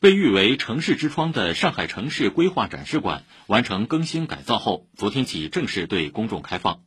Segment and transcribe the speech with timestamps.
[0.00, 6.82] 被誉为城市之窗的上海城市规划展示馆完成更新改造后，昨天起正式对公众开放。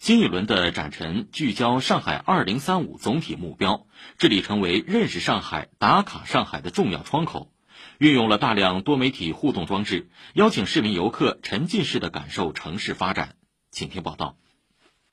[0.00, 7.52] 新一轮的展陈聚焦上海2035总体目标，致力成为认识上海、打卡上海的重要窗口。
[7.98, 13.36] 运用了大量多媒体互动装置，邀请市民游客沉浸式的感受城市发展。
[13.70, 14.38] 请听报道。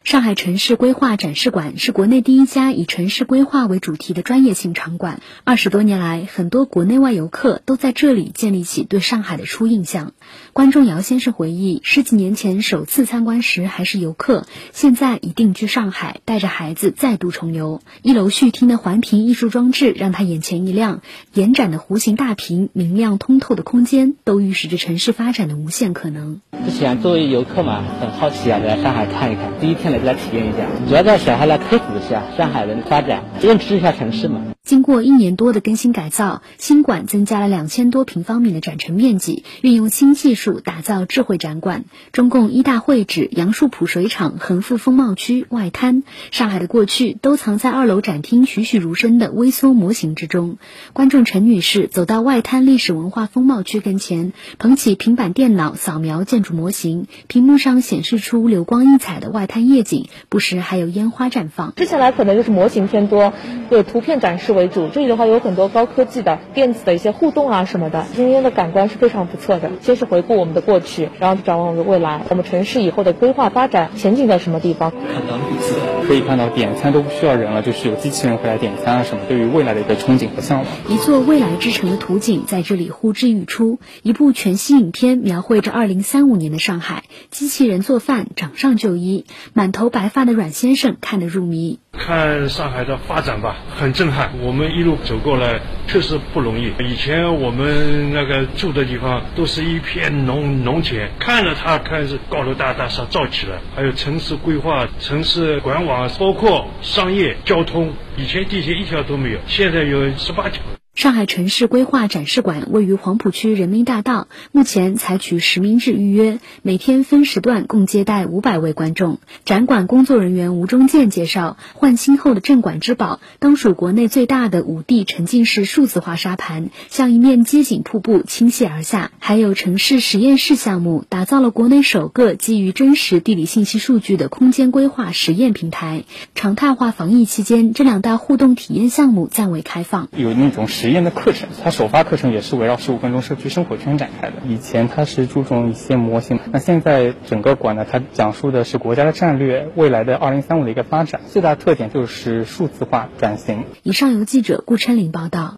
[0.03, 5.21] 上海城市规划展示馆是国内第一家以城市规划为主题的专业性场馆。
[5.43, 10.13] 二十多年来，很多国内外游客都在这里建立起对上海的初印象。
[10.53, 17.79] 观众姚先生回忆，十几年前首次参观时还是游客，现在已定居上海，带着孩子再度重游。
[18.01, 26.41] 一楼序厅的环屏艺术装置让他眼前一亮，延展的弧形大屏、明亮通透的空间，都预示着城市发展的无限可能。
[26.65, 29.90] 之前作为游客嘛，很好奇啊，来上海看一看，第一天。
[29.99, 34.41] 来体验一下，主要带小孩来科普一下上海人的发展，认识一下城市嘛。
[34.63, 41.85] 经过一年多的更新改造，新馆增加了两千多平方米的展陈面积，运用新技术打造智慧展馆。
[42.11, 50.57] 中共一大会址杨树浦水厂横幅风貌区外滩，上海的过去都藏在二楼展厅栩栩如生的微缩模型之中。
[50.93, 61.73] 观众陈女士走到外滩历史文化风貌区跟前，捧起平板电脑扫描建筑模型，屏幕上显示出流光溢彩的外滩夜景，不时还有烟花绽放。
[61.75, 63.33] 之前来可能就是模型偏多，
[63.71, 64.50] 有图片展示。
[64.51, 69.71] 为主，这里的话有很多高科技的电子的一些互动啊什么的，今天的感官是非常不错的。
[69.81, 74.91] 先是回顾我们的过去，然后展望我们的未来，我们城市以后的规划发展前景在什么地方？
[74.91, 75.75] 看到绿色，
[76.07, 79.23] 可以看到点餐都不需要人了，就是有机器人会来点餐啊什么。
[79.27, 83.79] 对于未来的一个憧憬和向往，一座未来之城的图景在这里呼之欲出。
[84.03, 91.79] 一部全息影片描绘着2035年的上海，机器人做饭，掌上就医，满头白发的阮先生看得入迷。
[91.93, 94.31] 看上海的发展吧，很震撼。
[94.41, 96.73] 我们一路走过来，确实不容易。
[96.79, 107.93] 以前我们那个住的地方都是一片农农田，看着它开始高楼大大厦造起来，还有城市规划、城市管网，包括商业、交通。
[108.17, 110.63] 以前地铁一条都没有，现在有十八条。
[111.01, 119.17] 上海城市规划展示馆位于黄浦区人民大道，目前采取实名制预约，每天分时段共接待五百位观众。
[119.43, 136.03] 展馆工作人员吴忠建介绍，换新后的镇馆之宝，当属国内最大的五 D 沉浸式数字化沙盘，像一面街景瀑布倾泻而下；还有城市实验室项目，打造了国内首个基于真实地理信息数据的空间规划实验平台。
[136.35, 140.07] 常态化防疫期间，这两大互动体验项目暂未开放。
[140.15, 140.67] 有那种。
[140.67, 144.35] 实验的课程，它首发课程也是围绕十五分钟社区生活圈展开的。
[144.47, 151.21] 以前它是注重一些模型，那现在整个馆呢，它讲述的是国家的战略，未来的二零三五的一个发展。
[151.27, 153.65] 最大特点就是数字化转型。
[153.83, 155.57] 以上由记者顾琛林报道。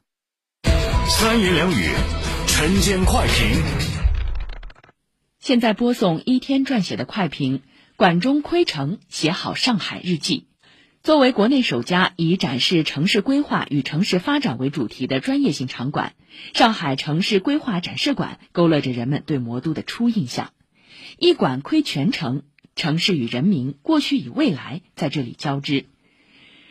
[1.07, 1.89] 三言两语，
[2.47, 3.61] 晨间快评。
[5.39, 7.61] 现在播送一天撰写的快评：
[7.97, 10.47] 管中窥城，写好上海日记。
[11.03, 16.14] 作为国内首家以展示城市规划与城市发展为主题的专业性场馆，
[16.53, 20.53] 上海城市规划展示馆勾勒着人们对魔都的初印象。
[21.18, 22.44] 一馆窥全城，
[22.78, 25.88] 城市与人民、过去与未来在这里交织。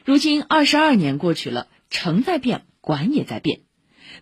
[0.06, 3.60] 如今二十二年过去了，城在变，馆也在变。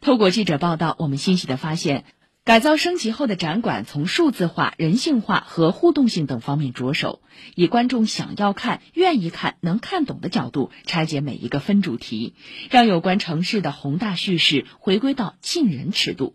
[0.00, 2.04] 透过记者报道，我们欣喜地发现。
[2.42, 7.20] 改造升级后的展馆，从数字化、人性化和互动性等方面着手，
[7.54, 12.34] 以观众想要看、愿意看、能看懂的角度拆解每一个分主题，
[12.70, 16.34] 让有关城市的宏大叙事回归到近人尺度，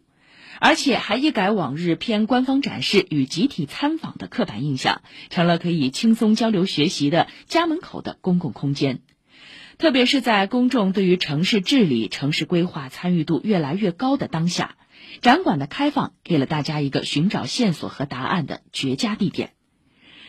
[0.60, 5.02] 而且还一改往日偏官方展示与集体参访的刻板印象，
[5.32, 9.02] 成了可以轻松交流学习的家门口的公共空间。
[9.80, 14.76] 特别是在公众对于城市治理、城市规划参与度越来越高的当下。
[15.22, 19.52] 展馆的开放给了大家一个寻找线索和答案的绝佳地点。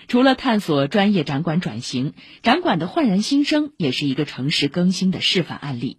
[0.08, 5.98] 除了探索专业展馆转型，展馆的焕然新生也是一个城市更新的示范案例。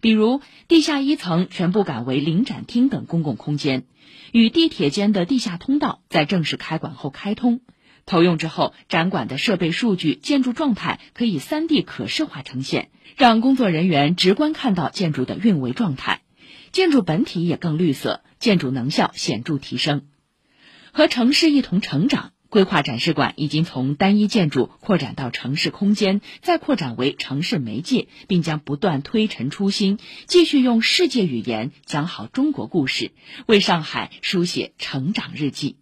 [0.00, 3.84] 比如，地下一层全部改为临展厅等公共空间，
[4.32, 7.62] 与地铁间的地下通道在正式开馆后开通。
[8.06, 16.20] 投用之后，展馆的设备数据、建筑状态可以 3D 可视化呈现，让工作人员直观看到建筑的运维状态。
[16.72, 20.06] 建筑本体也更绿色，建筑能效显著提升。
[20.92, 33.12] 和城市一同成长，规划展示馆已经从单一建筑扩展到城市空间，再扩展为城市媒介，并将不断推陈出新，继续用世界语言讲好中国故事，
[33.46, 35.78] 为上海书写成长日记。